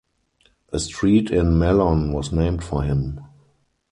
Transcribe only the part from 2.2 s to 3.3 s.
named for him.